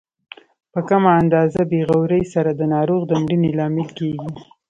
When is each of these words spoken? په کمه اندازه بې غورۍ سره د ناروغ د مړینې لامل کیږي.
په 0.73 0.79
کمه 0.89 1.09
اندازه 1.21 1.61
بې 1.69 1.81
غورۍ 1.89 2.23
سره 2.33 2.51
د 2.53 2.61
ناروغ 2.73 3.01
د 3.07 3.11
مړینې 3.21 3.51
لامل 3.59 3.89
کیږي. 3.97 4.31